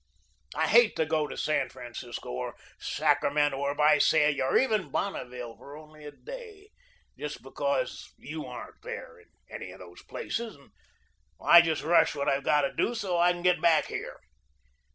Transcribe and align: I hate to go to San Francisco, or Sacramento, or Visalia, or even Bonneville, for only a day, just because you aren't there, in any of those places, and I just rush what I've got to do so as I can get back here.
I 0.55 0.65
hate 0.65 0.95
to 0.95 1.05
go 1.05 1.27
to 1.27 1.37
San 1.37 1.69
Francisco, 1.69 2.31
or 2.31 2.55
Sacramento, 2.79 3.57
or 3.57 3.75
Visalia, 3.75 4.45
or 4.45 4.57
even 4.57 4.89
Bonneville, 4.89 5.55
for 5.57 5.77
only 5.77 6.05
a 6.05 6.11
day, 6.11 6.69
just 7.19 7.43
because 7.43 8.11
you 8.17 8.47
aren't 8.47 8.81
there, 8.81 9.19
in 9.19 9.27
any 9.51 9.69
of 9.69 9.77
those 9.77 10.01
places, 10.01 10.55
and 10.55 10.71
I 11.39 11.61
just 11.61 11.83
rush 11.83 12.15
what 12.15 12.27
I've 12.27 12.41
got 12.43 12.61
to 12.61 12.73
do 12.73 12.95
so 12.95 13.21
as 13.21 13.29
I 13.29 13.33
can 13.33 13.43
get 13.43 13.61
back 13.61 13.85
here. 13.89 14.19